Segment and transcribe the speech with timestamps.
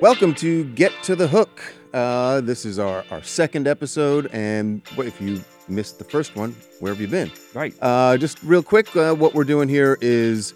[0.00, 1.62] Welcome to Get to the Hook.
[1.92, 6.90] Uh, this is our, our second episode, and if you missed the first one, where
[6.90, 7.30] have you been?
[7.52, 7.74] Right.
[7.82, 10.54] Uh, just real quick, uh, what we're doing here is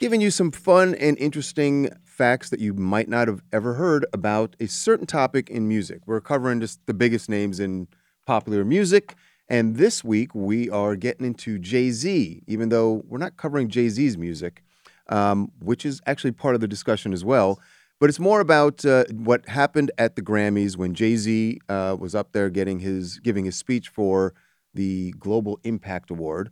[0.00, 4.56] giving you some fun and interesting facts that you might not have ever heard about
[4.58, 6.00] a certain topic in music.
[6.06, 7.86] We're covering just the biggest names in
[8.26, 9.14] popular music.
[9.48, 13.88] And this week we are getting into Jay Z, even though we're not covering Jay
[13.88, 14.64] Z's music,
[15.10, 17.60] um, which is actually part of the discussion as well.
[18.04, 22.14] But it's more about uh, what happened at the Grammys when Jay Z uh, was
[22.14, 24.34] up there getting his giving his speech for
[24.74, 26.50] the Global Impact Award,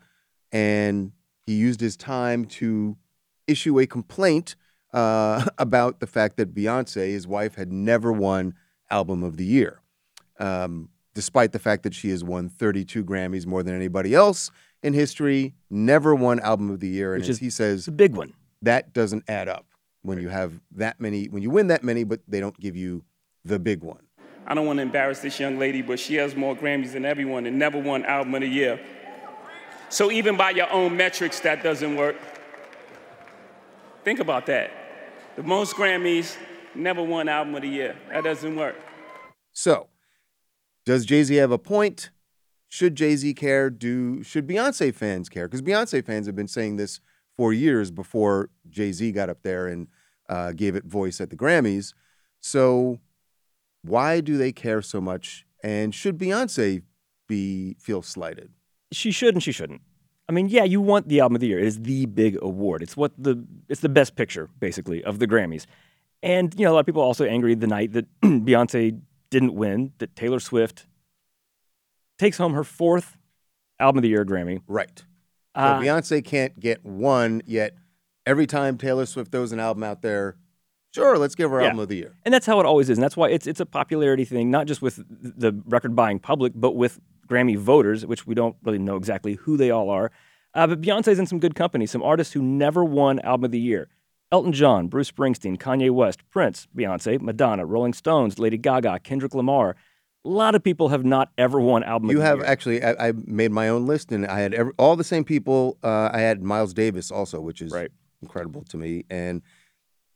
[0.51, 1.13] and
[1.45, 2.97] he used his time to
[3.47, 4.57] issue a complaint
[4.95, 8.55] uh, about the fact that Beyonce, his wife, had never won
[8.91, 9.83] Album of the Year,
[10.39, 14.51] um, despite the fact that she has won 32 Grammys more than anybody else
[14.83, 17.93] in history, never won Album of the Year, and Which as is- he says, a
[17.93, 18.33] big one.
[18.63, 19.67] that doesn't add up
[20.03, 23.05] when you have that many when you win that many but they don't give you
[23.45, 24.03] the big one
[24.47, 27.47] I don't want to embarrass this young lady, but she has more Grammys than everyone
[27.47, 28.81] and never won Album of the Year.
[29.89, 32.17] So even by your own metrics, that doesn't work.
[34.05, 34.71] Think about that.
[35.37, 36.37] The most Grammys,
[36.75, 37.97] never won Album of the Year.
[38.11, 38.77] That doesn't work.
[39.53, 39.89] so
[40.85, 42.11] does jay-z have a point
[42.69, 47.01] should jay-z care do should beyonce fans care because beyonce fans have been saying this
[47.43, 49.89] for years before jay-z got up there and
[50.29, 51.93] uh, gave it voice at the grammys
[52.41, 52.99] so
[53.83, 56.83] why do they care so much and should beyonce
[57.29, 58.51] be feel slighted
[58.93, 59.81] She should and she shouldn't.
[60.29, 61.59] I mean, yeah, you want the album of the year.
[61.59, 62.83] It is the big award.
[62.83, 65.67] It's what the it's the best picture basically of the Grammys.
[66.23, 69.55] And you know, a lot of people are also angry the night that Beyonce didn't
[69.55, 70.87] win, that Taylor Swift
[72.19, 73.19] takes home her fourth
[73.81, 74.61] album of the year Grammy.
[74.69, 75.05] right
[75.57, 77.75] so Uh, Beyonce can't get one yet.
[78.27, 80.37] Every time Taylor Swift throws an album out there,
[80.95, 81.67] sure, let's give her Yeah.
[81.69, 82.15] album of the year.
[82.25, 82.99] And that's how it always is.
[82.99, 86.53] And that's why it's it's a popularity thing, not just with the record buying public,
[86.55, 90.11] but with Grammy voters, which we don't really know exactly who they all are.
[90.55, 93.61] Uh, but Beyonce's in some good company, some artists who never won Album of the
[93.61, 93.89] Year.
[94.31, 99.77] Elton John, Bruce Springsteen, Kanye West, Prince, Beyonce, Madonna, Rolling Stones, Lady Gaga, Kendrick Lamar.
[100.25, 102.47] A lot of people have not ever won Album You of the have Year.
[102.47, 105.79] actually, I, I made my own list, and I had every, all the same people.
[105.83, 107.91] Uh, I had Miles Davis also, which is Right.
[108.23, 109.43] incredible to me, and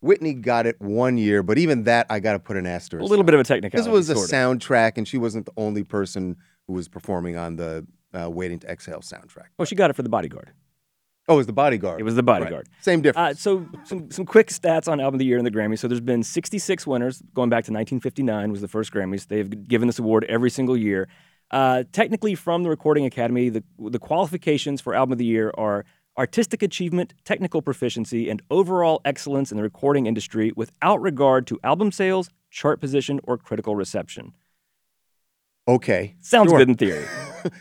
[0.01, 3.03] Whitney got it one year, but even that I got to put an asterisk.
[3.03, 3.77] a little bit of a technicality.
[3.91, 6.37] This was a soundtrack, and she wasn't the only person
[6.69, 7.85] who was performing on the
[8.15, 9.47] uh, "Waiting to Exhale" soundtrack.
[9.59, 10.53] Well, she got it for The Bodyguard.
[11.29, 12.01] Oh, it was the Bodyguard.
[12.01, 12.41] It was The Right.
[12.41, 12.69] Bodyguard.
[12.81, 13.41] Same Uh, difference.
[13.41, 15.81] so some some quick stats on album of the year in the Grammys.
[15.81, 19.27] So there's been 66 winners going back to 1959 was the first Grammys.
[19.27, 21.09] They've given this award every single year.
[21.51, 25.85] Uh, technically, from the Recording Academy, the the qualifications for album of the year are
[26.19, 31.93] artistic achievement, technical proficiency, and overall excellence in the recording industry, without regard to album
[31.93, 34.33] sales, chart position, or critical reception.
[35.69, 36.59] okay, Sounds Sure.
[36.59, 37.05] good in theory.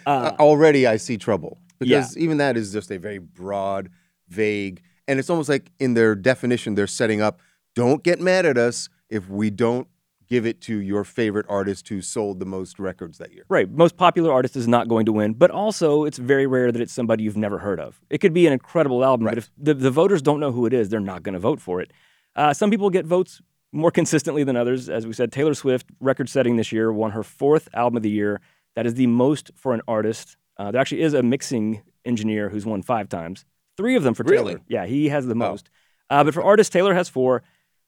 [0.08, 3.90] Uh, already I see trouble because even that is just a very broad,
[4.28, 7.40] vague, and it's almost like in their definition they're setting up.
[7.76, 9.88] Don't get mad at us if we don't
[10.28, 13.44] give it to your favorite artist who sold the most records that year.
[13.48, 13.70] Right.
[13.70, 16.94] Most popular artist is not going to win, but also it's very rare that it's
[16.94, 18.02] somebody you've never heard of.
[18.10, 19.34] It could be an incredible album, Right.
[19.36, 21.62] but if the, the voters don't know who it is, they're not going to vote
[21.62, 21.92] for it.
[22.36, 23.40] Uh, some people get votes
[23.72, 24.90] more consistently than others.
[24.90, 28.10] As we said, Taylor Swift, record setting this year, won her fourth album of the
[28.10, 28.42] year.
[28.76, 30.38] That is the most for an artist.
[30.58, 33.46] Uh, there actually is a mixing engineer who's won five times,
[33.78, 34.54] three of them for Really?
[34.54, 34.66] Taylor.
[34.68, 35.38] Yeah, he has the Oh.
[35.38, 35.70] most.
[36.10, 37.44] Uh, but for artists, Taylor has four.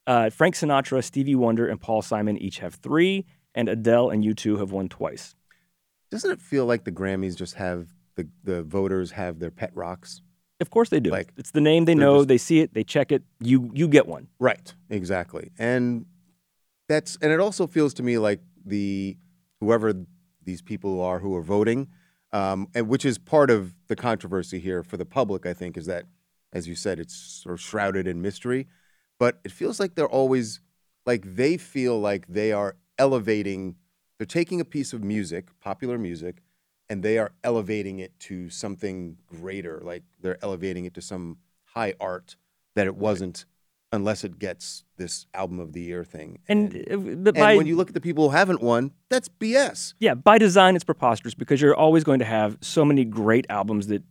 [0.06, 4.58] Uh, Frank Sinatra, Stevie Wonder, and Paul Simon each have three, and Adele and U2
[4.60, 5.36] have won twice.
[6.10, 10.22] Doesn't it feel like the Grammys just have the the voters have their pet rocks?
[10.60, 11.12] Of course they do.
[11.12, 12.20] Like, it's the name they know.
[12.20, 12.74] just- They see it.
[12.74, 13.24] They check it.
[13.40, 14.28] You you get one.
[14.40, 14.74] Right.
[14.90, 15.52] Exactly.
[15.60, 16.06] And
[16.88, 19.18] that's and it also feels to me like the
[19.60, 19.94] whoever
[20.44, 21.90] these people are who are voting,
[22.34, 25.86] um, and which is part of the controversy here for the public, I think, is
[25.86, 26.06] that,
[26.54, 28.68] as you said, it's sort of shrouded in mystery.
[29.20, 30.60] But it feels like they're always
[31.06, 33.75] like they feel like they are elevating,
[34.18, 36.44] they're taking a piece of music, popular music,
[36.90, 39.81] and they are elevating it to something greater.
[39.84, 42.36] Like they're elevating it to some high art
[42.75, 43.46] that it wasn't
[43.92, 46.39] unless it gets this album of the year thing.
[46.48, 49.30] And, and, uh, and by when you look at the people who haven't won, that's
[49.30, 49.94] BS.
[50.00, 53.88] yeah, by design it's preposterous because you're always going to have so many great albums
[53.88, 54.04] that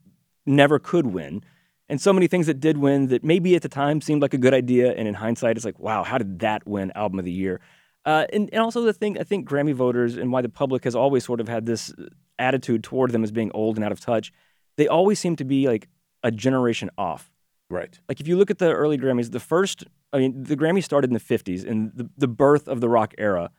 [0.47, 1.43] never could win,
[1.89, 4.39] and so many things that did win that maybe at the time seemed like a
[4.39, 7.33] good idea, and in hindsight it's like, wow, how did that win album of the
[7.33, 7.61] year?
[8.05, 10.95] Uh, and, and also the thing I think Grammy voters and why the public has
[10.95, 11.93] always sort of had this
[12.39, 14.33] attitude toward them as being old and out of touch,
[14.77, 15.89] they always seem to be like
[16.23, 17.33] a generation off.
[17.69, 17.99] Right.
[18.09, 21.11] Like if you look at the early Grammys, the first, I mean, the Grammy started
[21.11, 23.51] in the 50s and the, the birth of the rock era.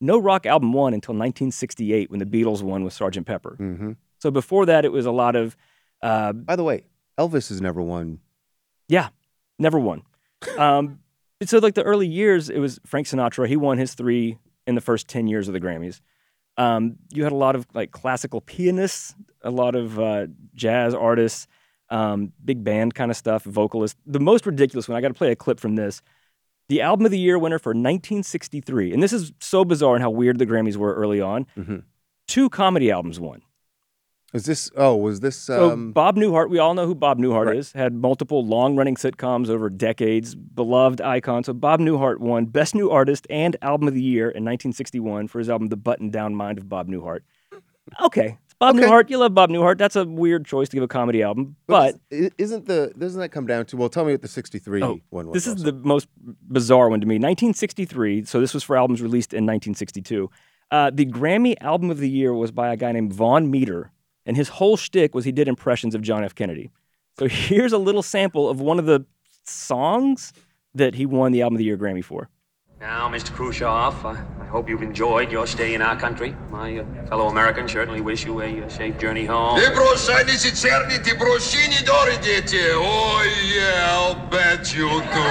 [0.00, 3.24] No rock album won until 1968 when the Beatles won with Sgt.
[3.24, 3.54] Pepper.
[3.56, 5.56] hmm So before that, it was a lot of,
[6.02, 6.84] uh, By the way,
[7.18, 8.18] Elvis has never won.
[8.88, 9.10] yeah,
[9.60, 10.02] never won.
[10.58, 10.98] Um,
[11.44, 13.46] so like the early years, it was Frank Sinatra.
[13.46, 16.00] He won his three in the first 10 years of the Grammys.
[16.56, 21.46] Um, you had a lot of like classical pianists, a lot of uh, jazz artists,
[21.92, 23.96] um, big band kind of stuff, vocalist.
[24.06, 26.02] The most ridiculous one, I got to play a clip from this.
[26.68, 30.10] The album of the year winner for 1963, and this is so bizarre and how
[30.10, 31.46] weird the Grammys were early on.
[31.58, 31.82] Mhm.
[32.26, 33.42] Two comedy albums won.
[34.32, 34.70] Is this?
[34.74, 35.36] Oh, was this?
[35.36, 37.56] So Um, Bob Newhart, we all know who Bob Newhart Right.
[37.56, 37.72] is.
[37.72, 41.44] Had multiple long-running sitcoms over decades, beloved icon.
[41.44, 45.38] So Bob Newhart won Best New Artist and Album of the Year in 1961 for
[45.38, 47.20] his album "The Button-Down Mind of Bob Newhart."
[48.00, 48.86] Okay, it's Bob Okay.
[48.86, 49.10] Newhart.
[49.10, 49.76] You love Bob Newhart.
[49.78, 53.30] That's a weird choice to give a comedy album, but is- isn't the doesn't that
[53.30, 53.76] come down to?
[53.76, 55.34] Well, tell me what the '63 Oh, one was.
[55.34, 55.72] This is also.
[55.72, 56.08] the most
[56.48, 57.16] bizarre one to me.
[57.16, 58.24] 1963.
[58.24, 60.30] So this was for albums released in 1962.
[60.70, 63.90] Uh, the Grammy Album of the Year was by a guy named Vaughn Meader,
[64.24, 66.34] and his whole shtick was he did impressions of John F.
[66.34, 66.70] Kennedy.
[67.18, 69.04] So here's a little sample of one of the
[69.44, 70.32] songs
[70.74, 72.28] that he won the Album of the Year Grammy for.
[72.81, 73.31] Now, Mr.
[73.33, 76.35] Khrushchev, I, I hope you've enjoyed your stay in our country.
[76.51, 79.59] My uh, fellow Americans certainly wish you a uh, safe journey home.
[79.59, 82.73] Ти прощайте, черні, ти прощені дори, діти.
[82.75, 83.21] Oh
[83.57, 85.25] yeah, I'll bet you do.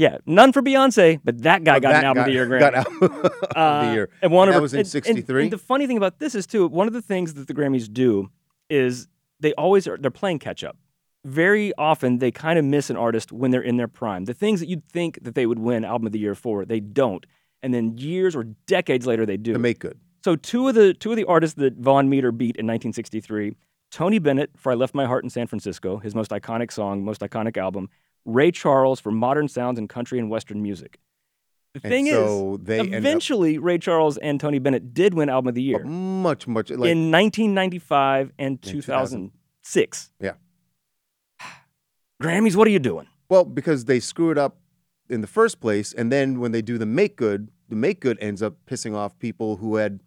[0.00, 2.32] Yeah, none for Beyonce, but that guy Oh, got that an Album of guy the
[2.38, 2.60] Year Grammy.
[2.60, 4.08] Got album of the Uh, year.
[4.22, 5.42] And one of that her- was in and- and- '63.
[5.42, 7.92] And, the funny thing about this is too, one of the things that the Grammys
[7.92, 8.30] do
[8.70, 9.08] is
[9.40, 10.76] they always are they're playing catch up.
[11.25, 14.25] Very often they kind of miss an artist when they're in their prime.
[14.25, 16.79] The things that you'd think that they would win album of the year for, they
[16.81, 17.25] don't.
[17.61, 19.53] And then years or decades later they do.
[19.53, 19.97] to make good.
[20.25, 23.55] So two of the two of the artists that Vaughn Meader beat in 1963,
[23.91, 27.21] Tony Bennett for "I Left My Heart in San Francisco," his most iconic song, most
[27.21, 27.89] iconic album.
[28.25, 30.99] Ray Charles for "Modern Sounds in Country and Western Music."
[31.73, 35.13] The And thing so is, they ended up- eventually Ray Charles and Tony Bennett did
[35.13, 39.31] win Album of the Year Much, much like in 1995 and 2000.
[39.63, 40.11] 2006.
[40.19, 40.33] Yeah.
[42.21, 43.07] Grammys, what are you doing?
[43.29, 44.57] well because they screw it up
[45.09, 48.17] in the first place, and then when they do the make good, the make good
[48.21, 50.01] ends up pissing off people who had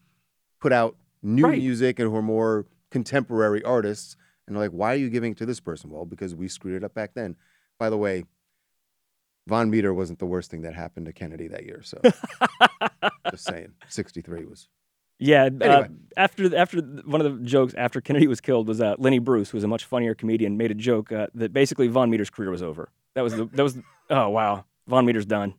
[0.60, 1.58] put out new Right.
[1.58, 4.16] music and who are more contemporary artists,
[4.46, 6.76] and they're like, "Why are you giving it to this person?" Well, because we screwed
[6.76, 7.36] it up back then.
[7.78, 8.24] By the way,
[9.48, 11.82] Vaughn Meader wasn't the worst thing that happened to Kennedy that year.
[11.82, 12.00] So,
[13.30, 14.68] just saying, '63 was
[15.18, 15.48] Yeah.
[15.60, 19.50] Uh, after after one of the jokes after Kennedy was killed was uh, Lenny Bruce,
[19.50, 22.50] who was a much funnier comedian, made a joke uh, that basically Vaughn Meader's career
[22.50, 22.90] was over.
[23.14, 23.78] That was the that was
[24.10, 25.54] oh wow, Vaughn Meader's done.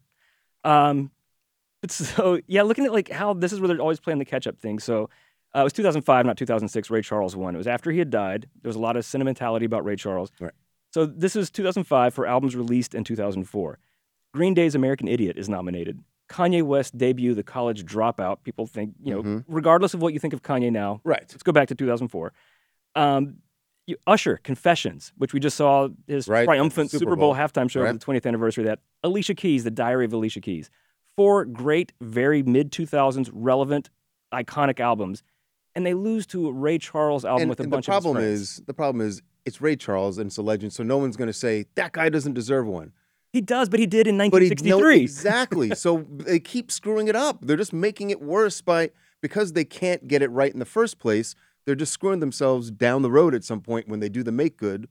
[0.64, 1.12] Um,
[1.90, 4.60] so yeah, looking at like how this is where they're always playing the catch up
[4.60, 4.80] thing.
[4.80, 5.10] So
[5.56, 6.90] uh, it was 2005, not 2006.
[6.90, 7.56] Ray Charles won.
[7.56, 8.48] It was after he had died.
[8.62, 10.32] There was a lot of sentimentality about Ray Charles.
[10.40, 10.52] Right.
[10.92, 13.80] So this is 2005 for albums released in 2004.
[14.34, 16.04] Green Day's American Idiot is nominated.
[16.30, 18.44] Kanye West debut, The College Dropout.
[18.44, 19.46] People think, you know, Mhm.
[19.48, 21.26] regardless of what you think of Kanye now, right.
[21.30, 22.34] let's go back to 2004.
[22.96, 23.38] Um,
[23.86, 27.36] you, Usher, Confessions, which we just saw his Right, triumphant Super Super Bowl, Bowl.
[27.36, 27.88] halftime show Right.
[27.90, 28.80] for the 20th anniversary of that.
[29.04, 30.70] Alicia Keys, The Diary of Alicia Keys.
[31.16, 33.90] Four great, very mid 2000s relevant,
[34.34, 35.24] iconic albums.
[35.74, 38.18] And they lose to a Ray Charles album and, with a and bunch the problem
[38.18, 40.98] of his is the problem is it's Ray Charles and it's a legend, so no
[40.98, 42.92] one's going to say that guy doesn't deserve one.
[43.34, 45.02] He does, but he did in But he no, 1963.
[45.02, 45.76] exactly.
[45.76, 47.40] so they keep screwing it up.
[47.42, 50.98] They're just making it worse by because they can't get it right in the first
[51.00, 51.36] place.
[51.66, 54.56] They're just screwing themselves down the road at some point when they do the make
[54.58, 54.88] good,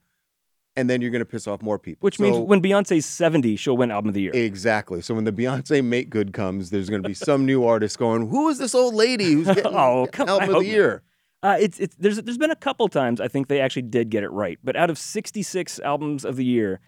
[0.76, 2.04] and then you're going to piss off more people.
[2.04, 4.32] which means when Beyonce's 70, she'll win Album of the Year.
[4.34, 5.00] exactly.
[5.00, 8.28] So when the Beyonce make good comes, there's going to be some new artist going,
[8.28, 11.02] "Who is this old lady who's getting Oh, come- album of the year?"
[11.42, 14.22] Uh, it's it's there's there's been a couple times I think they actually did get
[14.22, 16.80] it right, but out of 66 albums of the year,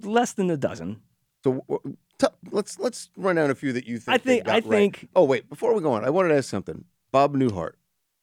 [0.00, 1.00] less than a dozen.
[1.44, 1.64] So
[2.18, 4.14] t- let's let's run down a few that you think.
[4.14, 4.64] I think got I right.
[4.64, 6.84] think Oh wait, before we go on, I wanted to ask something.
[7.10, 7.72] Bob Newhart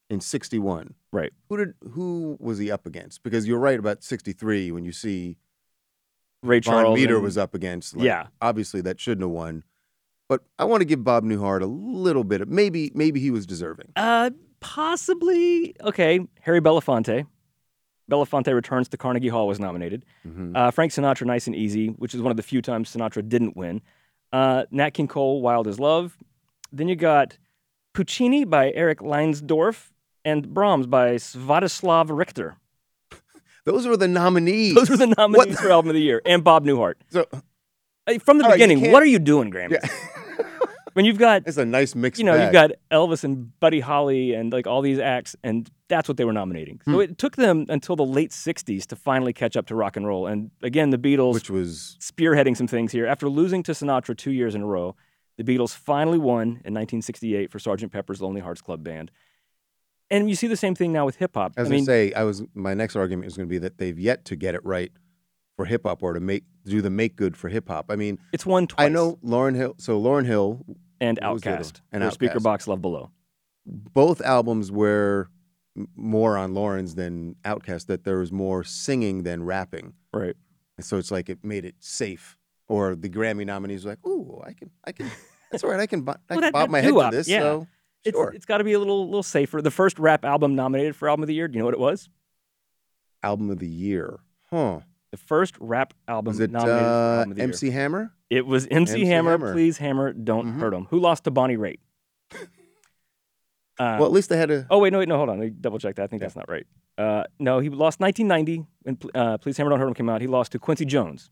[0.09, 0.93] in '61.
[1.11, 1.31] right.
[1.49, 3.23] Who did who was he up against?
[3.23, 5.37] Because you're right about '63 when you see
[6.41, 7.95] Ray Von Charles Meader and- was up against.
[7.97, 8.27] like, Yeah.
[8.41, 9.63] obviously that shouldn't have won.
[10.29, 13.45] But I want to give Bob Newhart a little bit of maybe maybe he was
[13.45, 13.91] deserving.
[13.95, 16.19] Uh, possibly okay.
[16.41, 17.25] Harry Belafonte.
[18.09, 20.05] Belafonte returns to Carnegie Hall was nominated.
[20.27, 20.55] Mhm.
[20.55, 23.55] Uh, Frank Sinatra, Nice and Easy, which is one of the few times Sinatra didn't
[23.55, 23.81] win.
[24.33, 26.17] Uh, Nat King Cole, Wild Is Love.
[26.71, 27.37] Then you got
[27.93, 29.91] Puccini by Erich Leinsdorf
[30.25, 32.57] and Brahms by Sviatoslav Richter.
[33.65, 34.75] Those were the nominees.
[34.75, 36.95] Those were the nominees for Album of the Year, and Bob Newhart.
[37.09, 37.25] So
[38.07, 39.71] Uh, From the All right, beginning, can't- what are you doing, Grammy?
[39.73, 39.87] yeah.
[40.93, 42.19] when you've got It's a nice mix.
[42.19, 46.07] you know, you've got Elvis and Buddy Holly and like all these acts, and that's
[46.07, 46.81] what they were nominating.
[46.85, 47.01] So Hmm.
[47.01, 50.27] it took them until the late '60s to finally catch up to rock and roll.
[50.27, 53.05] And again, the Beatles which was spearheading some things here.
[53.05, 54.95] After losing to Sinatra two years in a row,
[55.37, 57.91] the Beatles finally won in 1968 for Sgt.
[57.91, 59.11] Pepper's Lonely Hearts Club Band.
[60.11, 61.53] And you see the same thing now with hip hop.
[61.55, 63.77] as I I, mean, say, I was my next argument is going to be that
[63.77, 64.91] they've yet to get it right
[65.59, 67.87] for hip hop or to make do the make good for hip hop.
[67.89, 68.85] I mean, it's won twice.
[68.85, 69.75] I know Lauryn Hill.
[69.77, 70.65] So Lauryn Hill,
[71.01, 71.81] And What was the other Outkast.
[71.91, 73.11] And or Speakerboxxx Love Below.
[73.65, 75.29] both albums were
[75.97, 77.87] more on Lauryn's than Outkast.
[77.87, 79.95] That there was more singing than rapping.
[80.13, 80.37] Right.
[80.77, 82.37] And so it's like it made it safe.
[82.69, 85.11] Or the Grammy nominees were like, "Ooh, I can, I can.
[85.51, 85.79] That's all right.
[85.81, 87.39] I can, bo- I Well, can that- bob my head to this." yeah.
[87.41, 87.67] So
[88.05, 88.31] It's, sure.
[88.33, 89.61] it's got to be a little little safer.
[89.61, 91.81] The first rap album nominated for Album of the Year, do you know what it
[91.81, 92.07] was?
[93.23, 94.79] album of the year, huh?
[95.11, 97.47] The first rap album Was it nominated for uh, Album of the Year.
[97.49, 98.13] MC Hammer?
[98.29, 99.53] It was MC, MC Hammer, Hammer.
[99.53, 100.73] Please Hammer, Don't Mhm.
[100.73, 100.85] him.
[100.91, 101.79] Who lost to Bonnie Raitt?
[103.79, 104.67] Uh, well, at least they had a.
[104.69, 105.39] oh wait, no, wait, no, hold on.
[105.39, 106.03] Let me double check that.
[106.03, 106.67] I think that's not right.
[106.97, 110.19] Uh, no, he lost 1990 when uh, Please Hammer, Don't Hurt 'em came out.
[110.19, 111.31] He lost to Quincy Jones,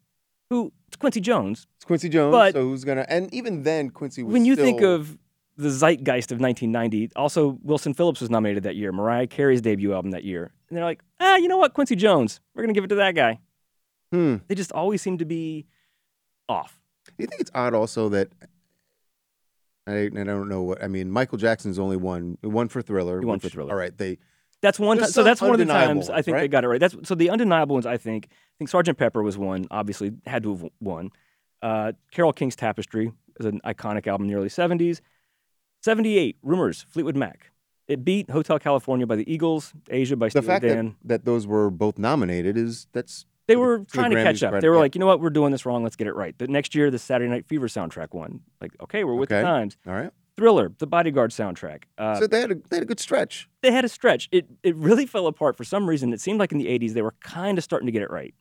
[0.49, 1.67] who it's Quincy Jones.
[1.75, 2.31] It's Quincy Jones.
[2.31, 3.05] But- so who's gonna?
[3.09, 5.17] And even then, Quincy was when you think of
[5.57, 8.91] the zeitgeist of 1990, also Wilson Phillips was nominated that year.
[8.93, 12.39] Mariah Carey's debut album that year, and they're like, ah, you know what, Quincy Jones,
[12.55, 13.39] we're gonna give it to that guy.
[14.11, 15.65] Hmm, They just always seem to be
[16.47, 16.79] off.
[17.07, 18.29] do you think it's odd also that
[19.85, 21.09] I, I don't know what I mean.
[21.11, 23.21] Michael Jackson's only one, one for Thriller.
[23.21, 23.71] Won for Thriller.
[23.71, 24.17] All right, they
[24.61, 25.03] That's one.
[25.05, 26.79] So that's one of the times I ones, think they got it right.
[26.79, 27.85] That's so the undeniable ones.
[27.85, 28.27] I think.
[28.31, 29.65] I think Sergeant Pepper was one.
[29.71, 31.11] Obviously, had to have won.
[31.61, 34.99] Uh, Carole King's Tapestry is an iconic album in the early '70s.
[35.83, 37.51] '78, Rumors, Fleetwood Mac.
[37.87, 40.95] It beat Hotel California by the Eagles, Aja by the Steely fact that, Dan.
[41.05, 44.51] that those were both nominated is that's They were trying to catch up.
[44.51, 44.81] credit, They were yeah.
[44.81, 45.83] like, you know what, we're doing this wrong.
[45.83, 46.37] Let's get it right.
[46.37, 48.41] The next year, the Saturday Night Fever soundtrack won.
[48.61, 49.77] Like, okay, we're with the times.
[49.87, 50.11] all right.
[50.35, 51.83] Thriller, the Bodyguard soundtrack.
[51.97, 53.49] Uh, so they had a they had a good stretch.
[53.63, 54.29] they had a stretch.
[54.31, 56.13] It it really fell apart for some reason.
[56.13, 58.35] It seemed like in the '80s they were kind of starting to get it right.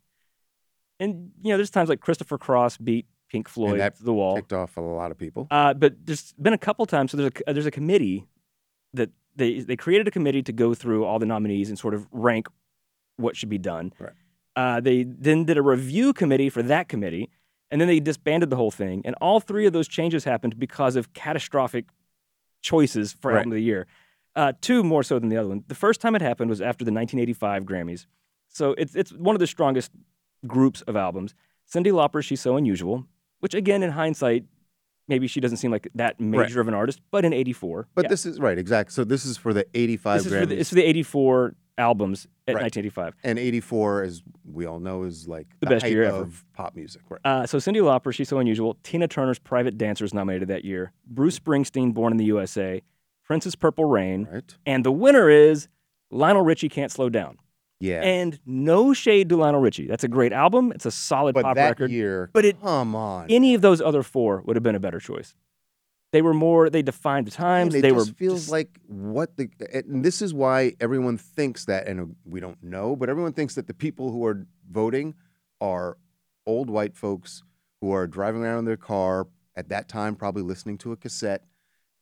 [1.00, 4.36] And you know, there's times like Christopher Cross beat Pink Floyd to the wall.
[4.36, 5.46] Ticked off a lot of people.
[5.50, 7.12] Uh, but there's been a couple times.
[7.12, 8.26] So there's a there's a committee
[8.92, 12.06] that they they created a committee to go through all the nominees and sort of
[12.12, 12.46] rank
[13.16, 13.92] what should be done.
[13.98, 14.12] Right.
[14.56, 17.28] Uh, they then did a review committee for that committee,
[17.70, 19.02] and then they disbanded the whole thing.
[19.04, 21.84] And all three of those changes happened because of catastrophic
[22.62, 23.38] choices for Right.
[23.38, 23.86] album of the year.
[24.34, 25.64] Uh, two more so than the other one.
[25.68, 28.06] The first time it happened was after the 1985 Grammys.
[28.48, 29.90] So it's it's one of the strongest
[30.46, 31.34] groups of albums.
[31.70, 33.06] Cyndi Lauper, She's So Unusual,
[33.40, 34.44] which again, in hindsight,
[35.08, 37.88] maybe she doesn't seem like that major of an artist, but in 84.
[37.94, 38.08] But yeah.
[38.08, 38.92] this is right, exactly.
[38.92, 40.40] So this is for the 85 this is Grammys.
[40.40, 42.62] for the, it's for the 84 albums at Right.
[42.62, 43.14] 1985.
[43.25, 44.22] and 84 as
[44.56, 46.16] we all know is like The the, best year ever.
[46.22, 47.02] of pop music.
[47.08, 47.20] Right.
[47.25, 51.38] Uh, so Cyndi Lauper, She's So Unusual, Tina Turner's Private Dancers nominated that year, Bruce
[51.38, 52.82] Springsteen, Born in the USA,
[53.25, 54.56] Prince's Purple Rain, Right?
[54.66, 55.68] and the winner is
[56.10, 57.38] Lionel Richie Can't Slow Down.
[57.78, 58.00] Yeah.
[58.02, 59.86] And no shade to Lionel Richie.
[59.86, 60.72] That's a great album.
[60.72, 61.90] It's a solid but pop that record.
[61.90, 63.26] year, But it come on.
[63.28, 65.34] any of those other four would have been a better choice.
[66.16, 66.70] They were more.
[66.70, 67.75] They defined the times.
[67.75, 71.18] Man, it they just were feels just- like what the and this is why everyone
[71.18, 75.14] thinks that and we don't know but everyone thinks that the people who are voting
[75.61, 75.99] are
[76.46, 77.42] old white folks
[77.80, 81.44] who are driving around in their car at that time probably listening to a cassette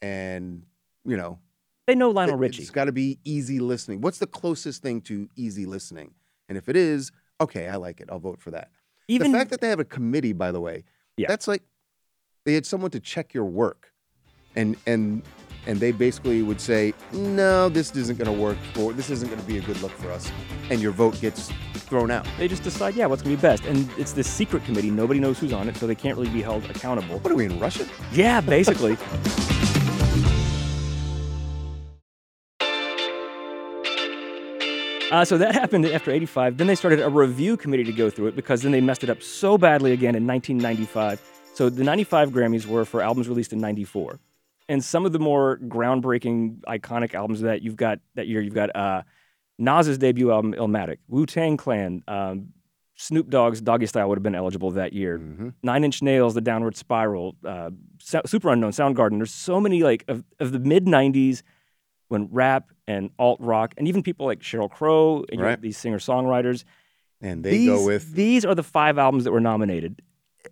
[0.02, 0.62] and
[1.04, 1.38] you know
[1.86, 2.62] they know Lionel it- Richie.
[2.62, 6.12] it's got to be easy listening what's the closest thing to easy listening
[6.48, 8.70] and if it is okay i like it i'll vote for that
[9.08, 10.84] Even the fact that they have a committee, by the way,
[11.16, 11.26] Yeah.
[11.28, 11.62] that's like
[12.44, 13.92] they had someone to check your work,
[14.56, 15.22] and and
[15.66, 19.40] and they basically would say, no, this isn't going to work for this isn't going
[19.40, 20.30] to be a good look for us,
[20.70, 22.26] and your vote gets thrown out.
[22.38, 23.64] they just decide, yeah, what's gonna be best.
[23.66, 24.90] And it's this secret committee.
[24.90, 27.18] Nobody knows who's on it, so they can't really be held accountable.
[27.18, 27.86] What are we in Russia?
[28.12, 28.96] Yeah, basically.
[35.10, 36.56] Uh, so that happened after 85.
[36.56, 39.10] Then they started a review committee to go through it because then they messed it
[39.10, 41.22] up so badly again in 1995.
[41.54, 44.18] So the 95 Grammys were for albums released in 94.
[44.68, 48.74] And some of the more groundbreaking, iconic albums that you've got that year, you've got
[48.74, 49.02] uh,
[49.58, 52.48] Nas's debut album, Illmatic, Wu Tang Clan, um,
[52.96, 55.18] Snoop Dogg's Doggystyle would have been eligible that year.
[55.18, 55.52] Mhm.
[55.62, 59.18] Nine Inch Nails, The Downward Spiral, uh, Superunknown, Soundgarden.
[59.18, 61.42] There's so many like of, of the mid '90s
[62.08, 65.60] when rap and alt rock, and even people like Sheryl Crow and Right.
[65.60, 66.64] these singer songwriters.
[67.20, 70.00] And they these, go with these are the five albums that were nominated.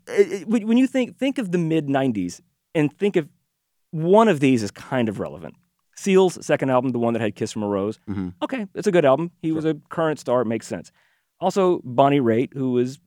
[0.08, 2.40] It- it- when when you think think of the mid '90s
[2.74, 3.28] and think of
[3.92, 5.54] one of these is kind of relevant.
[5.96, 8.34] Seal's second album, the one that had "Kiss from a Rose." Mhm.
[8.42, 9.30] Okay, it's a good album.
[9.40, 10.42] He was a current star.
[10.42, 10.90] It makes sense.
[11.40, 12.98] Also, Bonnie Raitt, who was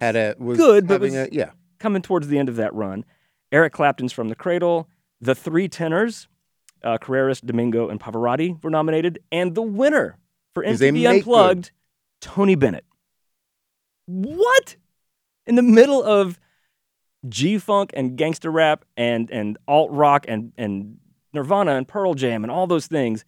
[0.00, 1.50] had a was Good, but was- a yeah.
[1.78, 3.04] coming towards the end of that run.
[3.52, 4.88] Eric Clapton's From the Cradle.
[5.20, 6.28] The three tenors,
[6.82, 9.18] uh, Carreras, Domingo, and Pavarotti, were nominated.
[9.32, 10.18] And the winner
[10.54, 11.08] for MTV make good.
[11.16, 11.70] Unplugged,
[12.20, 12.84] Tony Bennett.
[14.06, 14.76] What?
[15.46, 16.38] In the middle of
[17.28, 20.98] G Funk and gangster rap and, and alt rock and, and
[21.32, 23.24] Nirvana and Pearl Jam and all those things,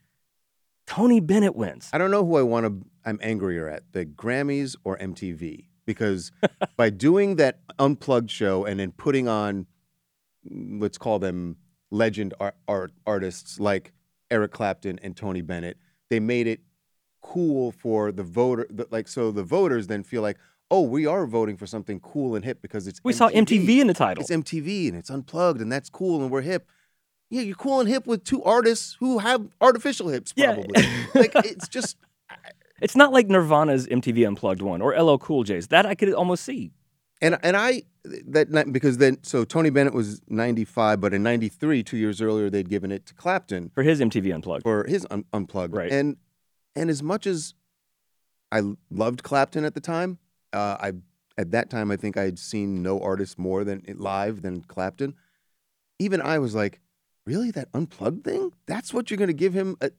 [0.87, 1.91] Tony Bennett wins.
[1.93, 2.87] I don't know who I want to.
[3.05, 6.33] I'm angrier at the Grammys or MTV because
[6.76, 9.67] by doing that unplugged show and then putting on,
[10.50, 11.57] let's call them
[11.91, 13.93] legend art, art artists like
[14.31, 15.79] Eric Clapton and Tony Bennett,
[16.11, 16.61] they made it
[17.23, 18.67] cool for the voter.
[18.91, 20.38] Like so, the voters then feel like,
[20.71, 23.87] oh, we are voting for something cool and hip because it's We saw MTV in
[23.87, 24.21] the title.
[24.23, 26.69] It's MTV and it's unplugged and that's cool and we're hip.
[27.31, 30.55] Yeah, you're cool and hip with two artists who have artificial hips, Yeah.
[30.55, 30.83] probably.
[31.15, 31.97] like it's just
[32.81, 35.69] It's not like Nirvana's MTV Unplugged one or LL Cool J's.
[35.69, 36.71] That I could almost see.
[37.23, 37.83] And and I
[38.29, 42.69] that because then so Tony Bennett was 95, but in 93, two years earlier, they'd
[42.69, 44.63] given it to Clapton for his MTV Unplugged.
[44.65, 45.75] for his un- unplugged.
[45.75, 45.91] Right.
[45.91, 46.17] And
[46.77, 47.55] and as much as
[48.53, 50.19] I loved Clapton at the time,
[50.53, 50.93] uh, I
[51.38, 55.15] at that time I think I had seen no artist more than live than Clapton.
[55.99, 56.81] Even I was like,
[57.26, 58.53] really that unplugged thing?
[58.67, 59.76] That's what you're going to give him?
[59.81, 59.91] A,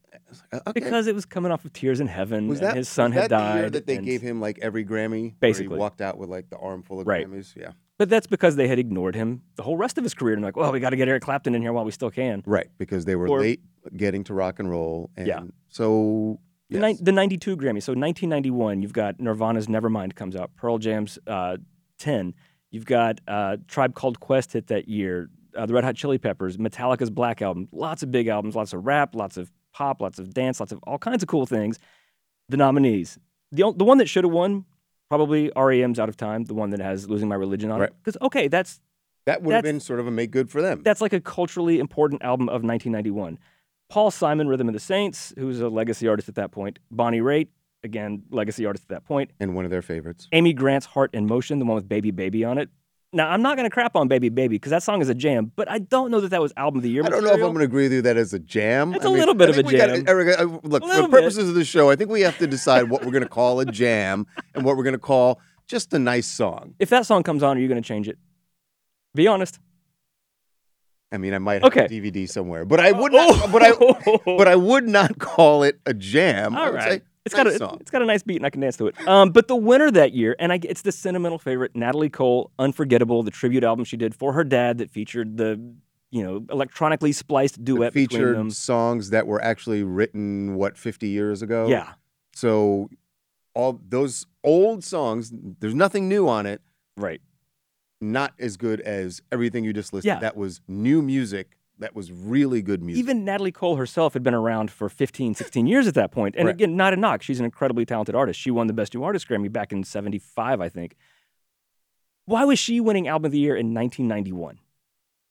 [0.51, 0.71] a- okay.
[0.75, 3.29] Because it was coming off of Tears in Heaven, was and that his son had
[3.31, 5.33] that the year that they gave him like every Grammy?
[5.39, 5.75] Basically.
[5.75, 7.27] he walked out with like the armful of Right.
[7.27, 7.55] Grammys.
[7.55, 7.71] Yeah.
[7.97, 10.35] But that's because they had ignored him the whole rest of his career.
[10.35, 12.43] And like, well, we got to get Eric Clapton in here while we still can.
[12.45, 13.61] Right, because they were Or- late
[13.95, 15.09] getting to rock and roll.
[15.17, 15.41] And Yeah.
[15.69, 16.39] so
[16.69, 16.99] The, yes.
[16.99, 17.81] ni- the 92 Grammy.
[17.81, 21.57] So 1991, you've got Nirvana's Nevermind comes out, Pearl Jam's uh,
[21.99, 22.33] 10.
[22.71, 26.57] You've got uh, Tribe Called Quest hit that year, uh, the Red Hot Chili Peppers,
[26.57, 27.69] Metallica's Black Album.
[27.71, 30.79] Lots of big albums, lots of rap, lots of pop, lots of dance, lots of
[30.85, 31.79] all kinds of cool things.
[32.49, 33.17] The nominees.
[33.51, 34.65] The, the one that should have won,
[35.09, 37.93] probably REM's Out of Time, the one that has Losing My Religion on it.
[38.03, 38.81] Because, okay, that's
[39.25, 40.81] that would have been sort of a make good for them.
[40.83, 43.37] that's like a culturally important album of 1991.
[43.89, 46.79] Paul Simon, Rhythm of the Saints, who's a legacy artist at that point.
[46.91, 47.47] Bonnie Raitt,
[47.83, 49.31] again, legacy artist at that point.
[49.39, 50.27] and one of their favorites.
[50.33, 52.69] Amy Grant's Heart in Motion, the one with Baby Baby on it.
[53.13, 55.53] Now, I'm not going to crap on Baby Baby because that song is a jam,
[55.55, 57.05] but I don't know that that was album of the year.
[57.05, 57.35] I don't know if.
[57.35, 58.93] I'm going to agree with you that as a jam.
[58.93, 60.03] It's a a little bit of a Gotta, jam.
[60.07, 62.47] Erica, uh, look, A for little purposes of the show, I think we have to
[62.47, 65.93] decide what we're going to call a jam and what we're going to call just
[65.93, 66.75] a nice song.
[66.79, 68.17] If that song comes on, are you going to change it?
[69.15, 69.59] Be honest.
[71.11, 71.85] I mean, I might have Okay.
[71.85, 73.51] a DVD somewhere, but I would not.
[73.51, 73.71] But I,
[74.25, 76.55] but I would not call it a jam.
[76.57, 77.77] All say It's nice got a song.
[77.79, 79.07] it's got a nice beat and I can dance to it.
[79.07, 83.23] Um, but the winner that year, and I, it's the sentimental favorite, Natalie Cole, "Unforgettable,"
[83.23, 85.61] the tribute album she did for her dad that featured the
[86.11, 88.49] you know electronically spliced duet featured them.
[88.51, 91.67] songs that were actually written what 50 years ago.
[91.69, 91.93] Yeah,
[92.33, 92.89] So
[93.53, 96.61] all those old songs, there's nothing new on it.
[96.97, 97.21] right.
[97.99, 100.07] Not as good as everything you just listed.
[100.07, 100.19] Yeah.
[100.19, 101.57] That was new music.
[101.79, 102.99] That was really good music.
[103.03, 106.35] Even Natalie Cole herself had been around for 15, 16 years at that point.
[106.37, 106.55] And Right.
[106.55, 107.21] again, not a knock.
[107.21, 108.39] She's an incredibly talented artist.
[108.39, 110.95] She won the Best New Artist Grammy back in 75, I think.
[112.25, 114.59] Why was she winning Album of the Year in 1991?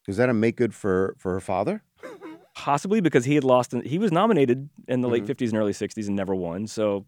[0.09, 1.83] Is that a make good for for her father?
[2.55, 5.27] Possibly because he had lost, he was nominated in the late Mhm.
[5.27, 6.67] 50s and early 60s and never won.
[6.69, 7.07] So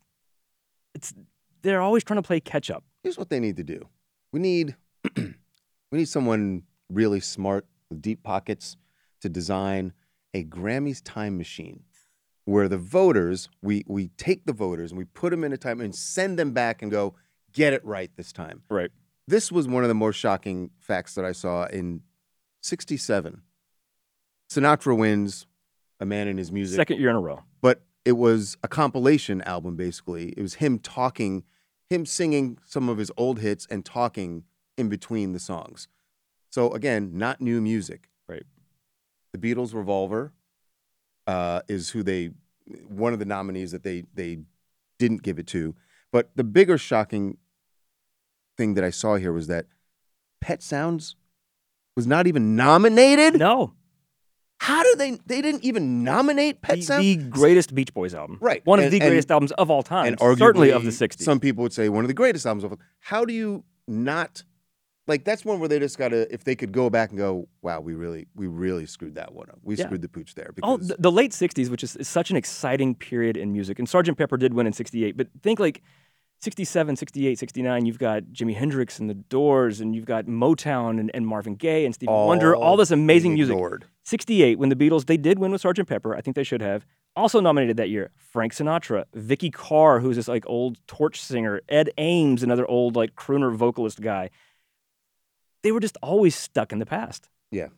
[0.94, 1.14] it's
[1.62, 2.85] they're always trying to play catch up.
[3.03, 3.88] Here's what they need to do.
[4.33, 4.77] We need
[5.90, 8.77] we need someone really smart with deep pockets
[9.20, 9.92] to design
[10.35, 11.83] a Grammys time machine
[12.44, 15.81] where the voters we we take the voters and we put them in a time
[15.81, 17.14] and send them back and go
[17.53, 18.62] get it right this time.
[18.70, 18.90] Right.
[19.27, 22.03] This was one of the more shocking facts that I saw in
[22.62, 23.42] 67.
[24.51, 25.46] Sinatra wins
[26.01, 27.42] A Man in His Music Second year in a row.
[27.61, 30.31] but it was a compilation album basically.
[30.31, 31.44] It was him talking,
[31.90, 34.44] him singing some of his old hits and talking
[34.79, 35.88] in between the songs.
[36.51, 38.09] So again, not new music.
[38.27, 38.45] Right.
[39.33, 40.33] The Beatles' Revolver
[41.27, 42.31] uh, is who they
[42.88, 44.38] one of the nominees that they they
[44.99, 45.75] didn't give it to.
[46.12, 47.37] But the bigger shocking
[48.57, 49.67] thing that I saw here was that
[50.41, 51.17] Pet Sounds
[51.97, 53.38] was not even nominated.
[53.38, 53.75] No.
[54.61, 55.19] How do they?
[55.27, 57.03] They didn't even nominate Pet The, Sounds.
[57.05, 58.38] the greatest Beach Boys album.
[58.41, 58.64] Right.
[58.67, 60.07] One of And- the and- greatest albums of all time.
[60.19, 61.21] and certainly of the 60s.
[61.23, 62.73] Some people would say one of the greatest albums of.
[62.73, 62.79] All.
[63.01, 64.43] How do you not
[65.09, 65.25] like?
[65.25, 66.33] That's one where they just gotta.
[66.33, 69.49] If they could go back and go, wow, we really, we really screwed that one
[69.51, 69.59] up.
[69.62, 69.87] We Yeah.
[69.87, 70.51] screwed the pooch there.
[70.62, 73.79] Oh, the, the late 60s, which is, is such an exciting period in music.
[73.79, 75.83] And Sergeant Pepper did win in 68, but think like
[76.40, 81.11] 67, 68, 69, you've got Jimi Hendrix and the Doors, and you've got Motown and,
[81.12, 83.57] and Marvin Gaye and Stevie Wonder, all this amazing music.
[84.05, 86.14] 68, when the Beatles, they did win with Sergeant Pepper.
[86.14, 86.87] I think they should have.
[87.16, 91.90] Also nominated that year, Frank Sinatra, Vikki Carr, who's this like old torch singer, Ed
[91.99, 94.31] Ames, another old like crooner vocalist guy.
[95.62, 97.29] They were just always stuck in the past.
[97.51, 97.68] Yeah.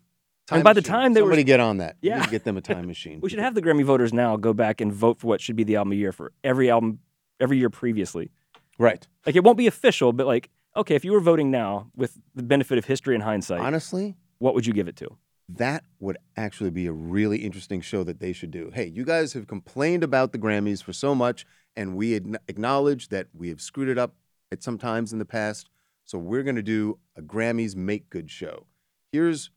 [0.53, 1.97] And by the time they were- somebody get on that.
[2.03, 2.27] Yeah.
[2.27, 3.21] get them a time machine.
[3.21, 5.65] We should have the Grammy voters now go back and vote for what should be
[5.65, 6.99] the album of the year for every album
[7.39, 8.31] every year previously.
[8.79, 9.07] right.
[9.25, 12.43] Like it won't be official, but like okay, if you were voting now with the
[12.43, 15.17] benefit of history and hindsight, Honestly, what would you give it to?
[15.53, 18.71] that would actually be a really interesting show that they should do.
[18.73, 23.27] Hey, you guys have complained about the Grammys for so much, and we acknowledge that
[23.35, 24.15] we have screwed it up
[24.53, 25.69] at some times in the past.
[26.11, 28.67] So we're going to do a Grammys make good show.
[29.13, 29.51] Here's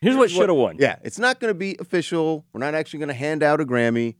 [0.00, 0.76] Here's what should have won.
[0.78, 2.46] Yeah, it's not going to be official.
[2.52, 4.14] We're not actually going to hand out a Grammy,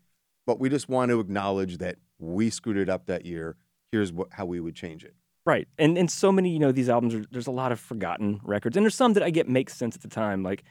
[0.46, 3.56] but we just want to acknowledge that we screwed it up that year.
[3.92, 5.14] Here's what how we would change it.
[5.44, 5.68] Right.
[5.78, 8.76] And and so many, you know, these albums are there's a lot of forgotten records.
[8.76, 10.64] And there's some that I get make sense at the time, like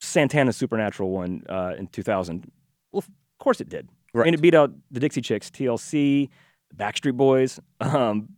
[0.00, 2.50] Santana's Supernatural one uh, in 2000.
[2.90, 3.88] Well, of course it did.
[4.12, 4.34] Right.
[4.34, 6.30] it beat out the Dixie Chicks, TLC,
[6.68, 7.60] the Backstreet Boys.
[7.80, 8.30] Um,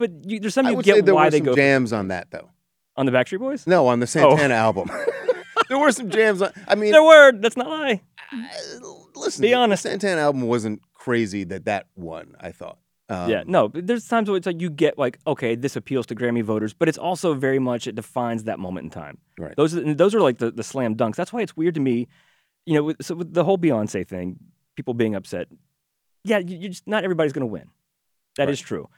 [0.00, 1.54] but you, there's some I you would say get there why were they some go
[1.54, 2.48] jams on that though.
[2.96, 3.66] on the Backstreet Boys.
[3.66, 4.90] No, on the Santana album.
[5.68, 6.50] there were some jams on.
[6.66, 7.42] I mean, Their word.
[7.42, 8.00] That's not a lie.
[8.32, 8.38] uh,
[9.14, 9.42] listen.
[9.42, 9.82] Be the honest.
[9.82, 12.34] Santana album wasn't crazy that that won.
[12.40, 12.78] I thought.
[13.10, 16.06] Um, yeah, no, but there's times where it's like you get like, okay, this appeals
[16.06, 19.18] to Grammy voters, but it's also very much it defines that moment in time.
[19.36, 19.54] Right.
[19.56, 21.16] Those are, and those are like the, the slam dunks.
[21.16, 22.06] That's why it's weird to me,
[22.66, 24.38] you know, with, so with the whole Beyonce thing,
[24.76, 25.48] people being upset.
[26.22, 27.68] Yeah, you, you just not everybody's going to win.
[28.36, 28.88] That is true,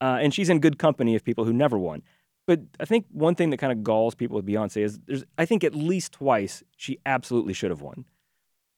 [0.00, 2.02] uh, and she's in good company of people who never won.
[2.46, 5.44] But I think one thing that kind of galls people with Beyonce is there's I
[5.44, 8.04] think at least twice she absolutely should have won.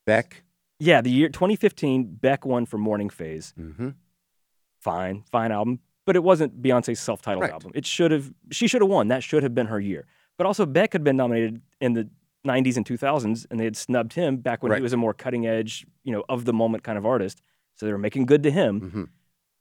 [0.07, 0.43] Beck.
[0.79, 3.91] Yeah, the year 2015, Beck won for Morning Phase Mm-hmm.
[4.79, 7.53] fine, fine album, but it wasn't Beyonce's self-titled Right.
[7.53, 7.73] album.
[7.75, 9.09] It should have she should have won.
[9.09, 10.07] That should have been her year.
[10.39, 12.09] But also Beck had been nominated in the
[12.47, 14.79] 90s and 2000s and they had snubbed him back when Right.
[14.79, 17.43] he was a more cutting edge, you know, of the moment kind of artist.
[17.77, 18.81] So they were making good to him.
[18.81, 19.05] Mm-hmm.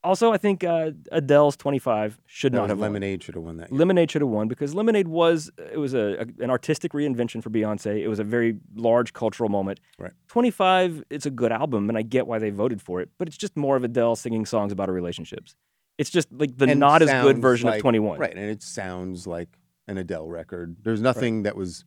[0.01, 2.87] Also, I think uh, Adele's 25 should not have won.
[2.93, 3.69] Lemonade should have won that.
[3.69, 3.79] year.
[3.79, 7.49] Lemonade should have won because Lemonade was it was a, a- an artistic reinvention for
[7.49, 7.99] Beyonce.
[8.01, 9.81] It was a very large cultural moment.
[9.97, 10.11] Right.
[10.29, 13.35] 25 it's a good album and I get why they voted for it, but it's
[13.37, 15.55] just more of Adele singing songs about her relationships.
[15.97, 18.19] It's just like the And not as good version like- of 21.
[18.19, 19.49] Right, and it sounds like
[19.87, 20.77] an Adele record.
[20.81, 21.83] There's nothing that was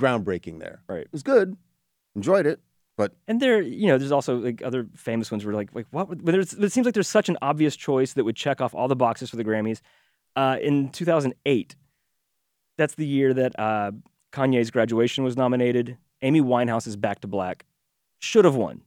[0.00, 0.82] groundbreaking there.
[0.88, 1.02] Right.
[1.02, 1.56] It was good.
[2.16, 2.60] Enjoyed it,
[2.96, 6.08] but And there, you know, there's also like other famous ones where like, like what?
[6.08, 8.96] would- it seems like there's such an obvious choice that would check off all the
[8.96, 9.80] boxes for the Grammys.
[10.36, 11.76] Uh, in 2008,
[12.76, 13.92] that's the year that uh,
[14.32, 15.96] Kanye's Graduation was nominated.
[16.22, 17.64] Amy Winehouse's Back to Black
[18.18, 18.82] should have won.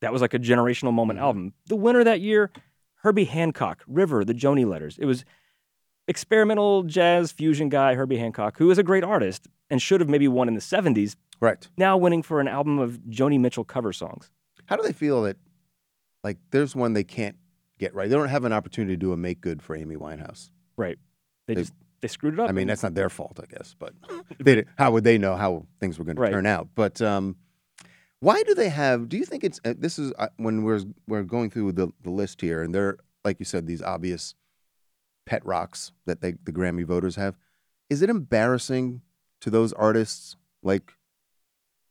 [0.00, 1.22] That was like a generational moment Mhm.
[1.22, 1.52] album.
[1.66, 2.50] The winner that year,
[3.02, 4.96] Herbie Hancock, River, the Joni Letters.
[4.98, 5.24] It was
[6.08, 10.26] experimental jazz fusion guy Herbie Hancock, who is a great artist and should have maybe
[10.28, 11.16] won in the 70s.
[11.40, 11.66] Right.
[11.76, 14.30] Now winning for an album of Joni Mitchell cover songs.
[14.66, 15.36] How do they feel that
[16.22, 17.36] like there's one they can't
[17.78, 18.08] get right?
[18.08, 20.50] They don't have an opportunity to do a make good for Amy Winehouse.
[20.76, 20.98] Right.
[21.46, 22.48] They, They- just they screwed it up.
[22.48, 23.92] I mean, that's not their fault, I guess, but
[24.38, 26.68] they how would they know how things were going to turn out?
[26.74, 27.36] But um,
[28.20, 29.08] why do they have?
[29.08, 32.10] Do you think it's uh, this is uh, when we're we're going through the the
[32.10, 34.34] list here, and they're like you said, these obvious
[35.26, 37.36] pet rocks that they the Grammy voters have.
[37.90, 39.02] Is it embarrassing
[39.40, 40.36] to those artists?
[40.62, 40.92] Like,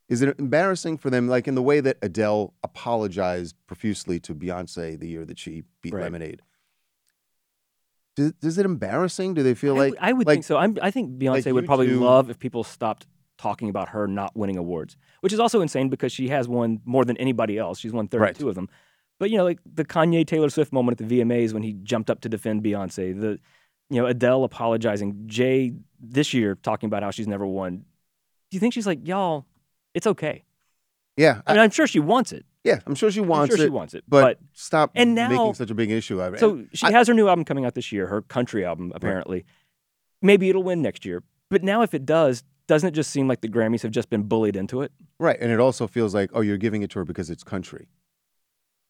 [0.10, 1.28] is it embarrassing for them?
[1.28, 5.94] Like in the way that Adele apologized profusely to Beyonce the year that she beat
[5.94, 6.04] Right.
[6.04, 6.42] Lemonade.
[8.16, 9.34] Does, is it embarrassing?
[9.34, 10.58] Do they feel I, like would- I would like, think so.
[10.58, 13.06] I'm, I think Beyonce like would probably two- love if people stopped
[13.38, 17.06] talking about her not winning awards, which is also insane because she has won more
[17.06, 17.80] than anybody else.
[17.80, 18.50] She's won 32 Right.
[18.50, 18.68] of them.
[19.18, 22.10] But you know, like the Kanye Taylor Swift moment at the VMAs when he jumped
[22.10, 23.40] up to defend Beyonce, the
[23.90, 27.78] you know Adele apologizing, Jay this year talking about how she's never won.
[28.50, 29.46] Do you think she's like, y'all,
[29.94, 30.44] it's okay?
[31.18, 32.46] Yeah, I mean, I'm sure she wants it.
[32.64, 35.16] yeah, I'm sure she I'm wants sure it, she wants it, but, but stop and
[35.16, 36.40] now- making such a big issue of it.
[36.40, 39.46] So she I- has her new album coming out this year, her country album, apparently.
[40.22, 41.24] Maybe it'll win next year.
[41.50, 44.24] But now, if it does, doesn't it just seem like the Grammys have just been
[44.24, 44.92] bullied into it?
[45.20, 47.88] right, and it also feels like oh, you're giving it to her because it's country.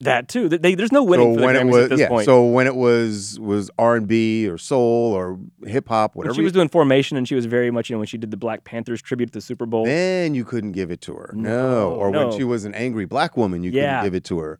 [0.01, 0.47] That too.
[0.47, 2.25] They, there's no winning so when it was at this yeah, point.
[2.25, 6.35] so when it was was R and B or soul or hip hop, when whatever,
[6.35, 8.37] she was doing Formation, and she was very much, you know, when she did the
[8.37, 9.83] Black Panthers tribute at the Super Bowl.
[9.85, 11.31] then you couldn't give it to her.
[11.35, 12.29] No, No, or no.
[12.29, 13.97] when she was an angry black woman, you Yeah.
[13.97, 14.59] couldn't give it to her.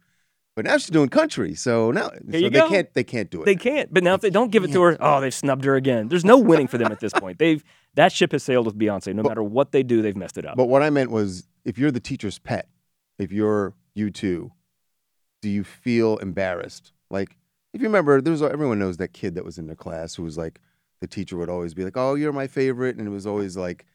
[0.57, 2.67] But now she's doing country, so now so they go.
[2.67, 3.45] can't they can't do it.
[3.45, 3.93] They can't.
[3.93, 6.09] But now, if they don't give it to her, oh, they've snubbed her again.
[6.09, 7.39] There's no winning for them at this point.
[7.39, 7.63] They've
[7.95, 9.15] that ship has sailed with Beyonce.
[9.15, 10.57] No matter what they do, they've messed it up.
[10.57, 12.67] But what I meant was, if you're the teacher's pet,
[13.17, 14.51] if you're U2,
[15.41, 16.91] do you feel embarrassed?
[17.09, 17.37] Like,
[17.73, 20.37] if you remember, there's everyone knows that kid that was in the class who was
[20.37, 20.59] like,
[21.01, 23.85] the teacher would always be like, "Oh, you're my favorite," and it was always like,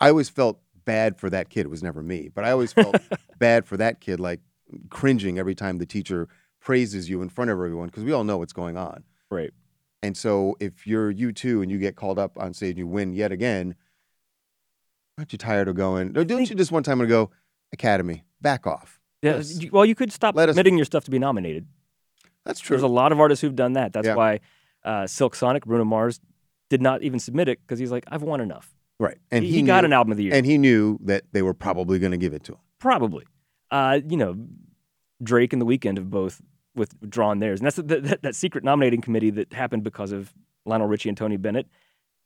[0.00, 1.66] I always felt bad for that kid.
[1.66, 2.96] It was never me, but I always felt
[3.38, 4.40] bad for that kid, like
[4.88, 6.28] cringing every time the teacher
[6.60, 9.04] praises you in front of everyone because we all know what's going on.
[9.30, 9.52] right.
[10.04, 13.12] And so if you're U2 and you get called up on stage and you win
[13.12, 13.76] yet again,
[15.18, 16.16] Aren't you tired of going?
[16.16, 17.30] Or don't you just one time to go,
[17.72, 19.01] Academy, back off?
[19.22, 19.62] Yeah, Yes.
[19.62, 21.66] you- well, you could stop Let us- submitting your stuff to be nominated.
[22.44, 22.76] That's true.
[22.76, 23.92] There's a lot of artists who've done that.
[23.92, 24.16] That's Yeah.
[24.16, 24.40] why
[24.84, 26.20] uh, Silk Sonic, Bruno Mars,
[26.68, 28.74] did not even submit it because he's like, I've won enough.
[28.98, 29.18] right.
[29.30, 30.34] And he, he, got knew- an album of the year.
[30.34, 32.58] And he knew that they were probably going to give it to him.
[32.80, 33.24] Probably.
[33.70, 34.34] Uh, you know,
[35.22, 36.40] Drake and The Weeknd have both
[36.74, 37.60] withdrawn theirs.
[37.60, 40.32] And that's the, that, that secret nominating committee that happened because of
[40.64, 41.68] Lionel Richie and Tony Bennett.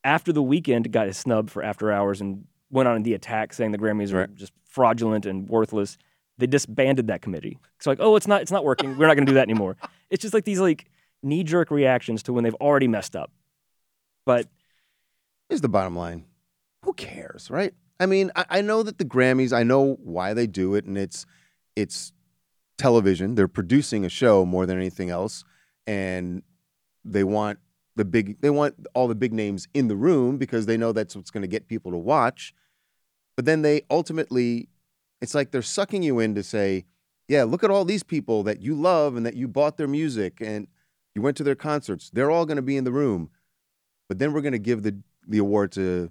[0.04, 3.72] After The Weeknd got his snub for After Hours and went on the attack saying
[3.72, 4.34] the Grammys are Right.
[4.34, 5.98] just fraudulent and worthless,
[6.38, 7.58] they disbanded that committee.
[7.76, 8.96] It's like, oh, it's not, it's not working.
[8.96, 9.76] We're not going to do that anymore.
[10.08, 10.88] It's just like these like
[11.24, 13.32] knee jerk reactions to when they've already messed up.
[14.24, 14.46] But
[15.48, 16.26] Here's the bottom line.
[16.84, 17.74] Who cares, right?
[17.98, 20.96] I mean, I, I know that the Grammys, I know why they do it, and
[20.96, 21.26] it's
[21.74, 22.12] it's
[22.78, 23.34] television.
[23.34, 25.44] They're producing a show more than anything else,
[25.86, 26.42] and
[27.04, 27.58] they want
[27.96, 31.16] the big they want all the big names in the room because they know that's
[31.16, 32.54] what's going to get people to watch.
[33.36, 34.68] But then they ultimately,
[35.20, 36.84] it's like they're sucking you in to say,
[37.28, 40.40] yeah, look at all these people that you love and that you bought their music
[40.40, 40.68] and
[41.14, 42.10] you went to their concerts.
[42.12, 43.30] They're all going to be in the room.
[44.08, 44.96] But then we're going to give the
[45.28, 46.10] the award to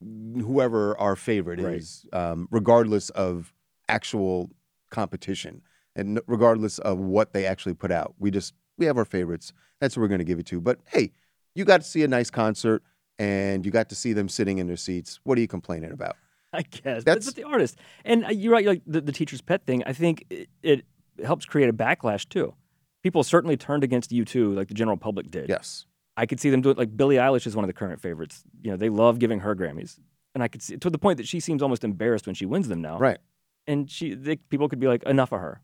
[0.00, 1.76] whoever our favorite Right.
[1.76, 3.52] is, um, regardless of
[3.88, 4.50] actual
[4.90, 5.62] competition
[5.96, 8.14] and regardless of what they actually put out.
[8.18, 9.52] We just we have our favorites.
[9.80, 10.60] That's who we're going to give it to.
[10.60, 11.12] But hey,
[11.54, 12.82] you got to see a nice concert
[13.18, 15.18] and you got to see them sitting in their seats.
[15.24, 16.16] What are you complaining about?
[16.52, 17.78] I guess That's- that's the artist.
[18.04, 19.82] And uh, you're right, like the, the teacher's pet thing.
[19.86, 20.84] I think it, it
[21.24, 22.54] helps create a backlash too.
[23.02, 25.48] People certainly turned against U2, like the general public did.
[25.48, 25.86] Yes.
[26.16, 26.78] I could see them do it.
[26.78, 28.42] Like Billie Eilish is one of the current favorites.
[28.62, 29.98] You know, they love giving her Grammys,
[30.34, 32.68] and I could see to the point that she seems almost embarrassed when she wins
[32.68, 32.98] them now.
[32.98, 33.18] Right.
[33.66, 35.60] And she, they, people could be like, enough of her.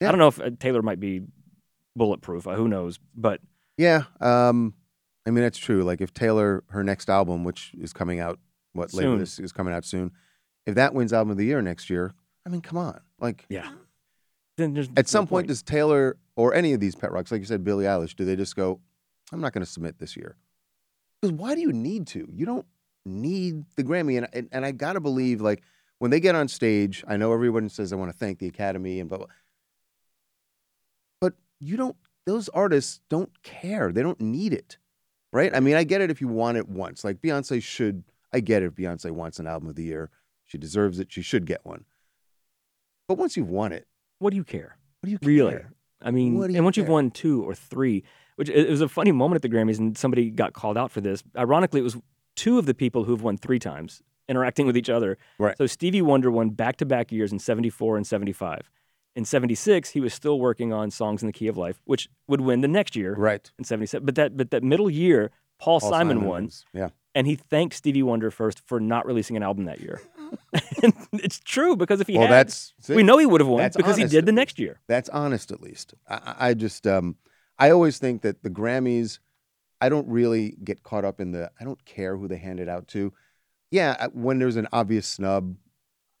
[0.00, 0.08] Yeah.
[0.08, 1.22] I don't know if uh, Taylor might be
[1.96, 2.46] bulletproof.
[2.46, 2.98] Uh, who knows?
[3.16, 3.40] But
[3.76, 4.04] Yeah.
[4.20, 4.74] Um,
[5.26, 5.82] I mean, that's true.
[5.82, 8.38] Like if Taylor, her next album, which is coming out,
[8.72, 10.12] what this is coming out soon,
[10.66, 12.12] if that wins album of the year next year,
[12.46, 13.00] I mean, come on.
[13.18, 13.70] Like yeah,
[14.56, 17.40] then there's at some no point, does Taylor or any of these pet rocks, like
[17.40, 18.80] you said, Billie Eilish, do they just go,
[19.32, 20.36] I'm not going to submit this year?
[21.20, 22.26] Because why do you need to?
[22.32, 22.66] You don't
[23.04, 24.16] need the Grammy.
[24.16, 25.62] And, and, and I got to believe, like,
[25.98, 29.00] when they get on stage, I know everyone says, I want to thank the Academy
[29.00, 29.26] and blah, blah.
[31.20, 33.92] But you don't, those artists don't care.
[33.92, 34.78] They don't need it.
[35.30, 35.54] Right?
[35.54, 37.04] I mean, I get it if you want it once.
[37.04, 40.10] Like Beyonce should, I get it if Beyonce wants an album of the year.
[40.46, 41.12] She deserves it.
[41.12, 41.84] She should get one.
[43.08, 43.86] But once you've won it,
[44.18, 44.76] what do you care?
[45.00, 45.28] what do you care?
[45.28, 45.60] Really?
[46.02, 48.04] I mean, What do you and once you've won two or three,
[48.36, 51.00] which it was a funny moment at the Grammys, and somebody got called out for
[51.00, 51.22] this.
[51.36, 51.96] Ironically, it was
[52.36, 55.18] two of the people who've won three times interacting with each other.
[55.38, 55.56] Right.
[55.58, 58.70] So Stevie Wonder won back to back years in 74 and 75.
[59.16, 62.40] In 76, he was still working on Songs in the Key of Life, which would
[62.40, 63.50] win the next year Right.
[63.58, 64.06] in 77.
[64.06, 66.90] But that, but that middle year, Paul, Paul Simon, won, was- Yeah.
[67.14, 70.00] And he thanked Stevie Wonder first for not releasing an album that year.
[70.82, 73.58] and it's true because if he Well, had, that's we know he would have won
[73.58, 74.80] That's because he did the next year.
[74.86, 75.94] That's honest, at least.
[76.08, 77.16] I, I I just, um,
[77.58, 79.18] I always think that the Grammys,
[79.80, 81.50] I don't really get caught up in the.
[81.60, 83.12] I don't care who they hand it out to.
[83.70, 85.54] Yeah, when there's an obvious snub,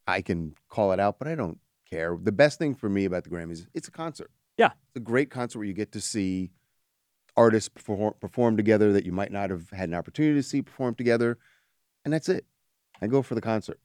[0.06, 1.58] I can call it out, but I don't
[1.90, 2.16] care.
[2.20, 4.30] The best thing for me about the Grammys, it's a concert.
[4.56, 4.72] Yeah.
[4.88, 6.50] it's a great concert where you get to see
[7.40, 10.94] artists perform, perform together that you might not have had an opportunity to see perform
[10.94, 11.38] together,
[12.04, 12.44] and that's it.
[13.00, 13.80] I go for the concert.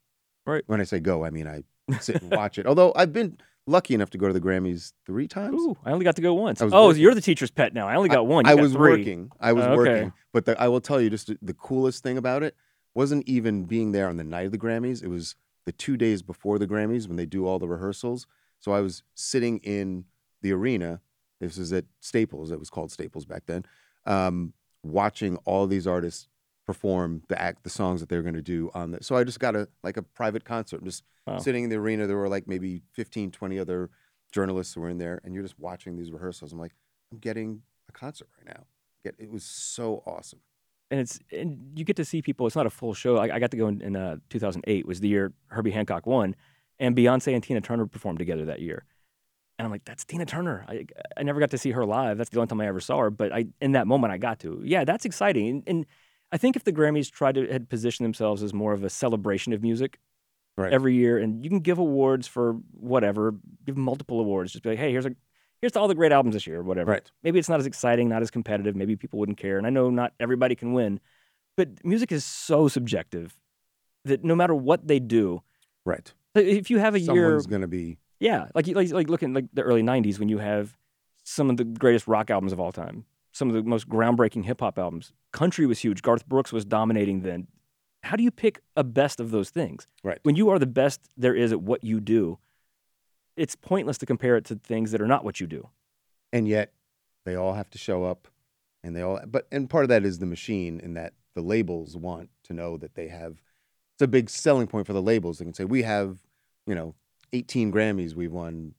[0.46, 0.64] Right.
[0.68, 1.64] When I say go, I mean I
[2.00, 2.68] sit and watch it.
[2.68, 5.60] Although I've been lucky enough to go to the Grammys three times.
[5.62, 6.62] Ooh, I only got to go once.
[6.62, 7.02] Oh, working.
[7.02, 7.88] you're the teacher's pet now.
[7.88, 8.46] I only got one.
[8.46, 8.92] You I got was three.
[8.92, 9.32] working.
[9.40, 9.78] I was Oh, okay.
[9.78, 10.14] working.
[10.34, 12.56] But the, I will tell you, just the coolest thing about it
[12.94, 15.02] wasn't even being there on the night of the Grammys.
[15.02, 18.28] It was the two days before the Grammys when they do all the rehearsals.
[18.60, 20.06] So I was sitting in
[20.42, 21.02] the arena.
[21.40, 22.52] This is at Staples.
[22.52, 23.66] It was called Staples back then.
[24.06, 26.28] Um, watching all these artists
[26.66, 29.04] perform the act, the songs that they were going to do on the.
[29.04, 30.80] So I just got a like a private concert.
[30.82, 31.40] I'm just Wow.
[31.40, 32.06] sitting in the arena.
[32.06, 33.90] There were like maybe 15, 20 other
[34.32, 36.54] journalists who were in there, and you're just watching these rehearsals.
[36.54, 36.76] I'm like,
[37.12, 38.66] I'm getting a concert right now.
[39.18, 40.40] It was so awesome.
[40.92, 42.46] and it's and you get to see people.
[42.46, 43.18] It's not a full show.
[43.18, 46.36] I, I got to go in, in uh, 2008 was the year Herbie Hancock won,
[46.80, 48.86] and Beyonce and Tina Turner performed together that year.
[49.58, 50.66] And I'm like, that's Tina Turner.
[50.68, 50.86] I
[51.18, 52.18] I never got to see her live.
[52.18, 53.10] That's the only time I ever saw her.
[53.10, 54.62] But I in that moment I got to.
[54.64, 55.48] Yeah, that's exciting.
[55.48, 55.86] And, and
[56.32, 59.54] I think if the Grammys tried to had positioned themselves as more of a celebration
[59.54, 60.00] of music
[60.58, 60.72] Right.
[60.72, 64.54] every year, and you can give awards for whatever, give multiple awards.
[64.54, 65.14] Just be like, hey, here's a
[65.62, 67.12] here's to all the great albums this year, or whatever Right.
[67.24, 68.74] maybe it's not as exciting, not as competitive.
[68.74, 69.58] Maybe people wouldn't care.
[69.58, 71.02] And I know not everybody can win,
[71.58, 73.36] but music is so subjective
[74.06, 75.42] that no matter what they do,
[75.86, 76.14] Right.
[76.36, 79.46] if you have a year, Someone's gonna be yeah, like like like look in like
[79.54, 80.78] the early '90s when you have
[81.24, 84.60] some of the greatest rock albums of all time, some of the most groundbreaking hip
[84.62, 85.12] hop albums.
[85.32, 86.02] Country was huge.
[86.02, 87.48] Garth Brooks was dominating then.
[88.04, 89.88] how do you pick a best of those things?
[90.04, 90.20] Right.
[90.24, 92.38] When you are the best there is at what you do,
[93.36, 95.70] it's pointless to compare it to things that are not what you do.
[96.32, 96.72] and yet
[97.26, 98.28] they all have to show up
[98.84, 101.98] and they all but and part of that is the machine in that the labels
[101.98, 103.42] want to know that they have
[103.96, 106.20] it's a big selling point for the labels they can say we have
[106.68, 106.94] you know
[107.34, 108.74] 18 grammys we've won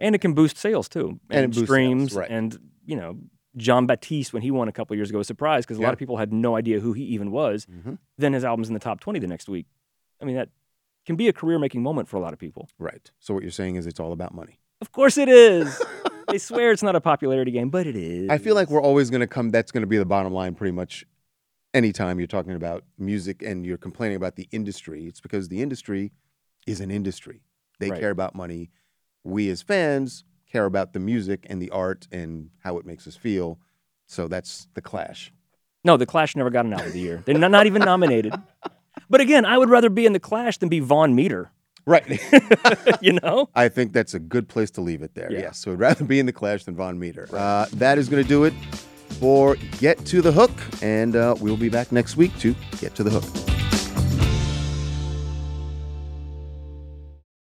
[0.00, 2.30] And it can boost sales too, And it and, boosts sales, streams, right.
[2.30, 3.18] and you know,
[3.56, 5.88] Jon Batiste when he won a couple years ago was surprised because a Yeah.
[5.88, 7.66] lot of people had no idea who he even was.
[7.66, 7.98] Mhm.
[8.16, 9.66] Then his album's in the top twenty the next week.
[10.20, 10.50] I mean, that
[11.06, 12.68] can be a career-making moment for a lot of people.
[12.78, 15.82] right so what you're saying is it's all about money Of course, it is.
[16.28, 18.28] they swear it's not a popularity game, but it is.
[18.30, 20.54] i feel like we're always going to come that's going to be the bottom line
[20.54, 21.06] pretty much
[21.74, 26.12] anytime you're talking about music and you're complaining about the industry it's because the industry
[26.66, 27.40] is an industry
[27.78, 28.00] they Right.
[28.00, 28.70] care about money
[29.24, 33.16] we as fans care about the music and the art and how it makes us
[33.16, 33.58] feel
[34.06, 35.32] so that's the clash
[35.84, 35.96] no.
[35.96, 37.22] The Clash never got an album of the year.
[37.24, 38.34] They're not, not even nominated.
[39.08, 41.50] But again, I would rather be in the Clash than be Vaughn Meader.
[41.86, 42.04] right
[43.00, 43.48] you know.
[43.54, 45.32] I think that's a good place to leave it there.
[45.32, 45.38] Yeah.
[45.38, 45.58] Yes.
[45.58, 47.28] So I'd rather be in the Clash than Vaughn Meader.
[47.32, 48.54] Uh, that is going to do it
[49.20, 50.50] for Get to the Hook.
[50.82, 53.57] And uh, we'll be back next week to Get to the Hook.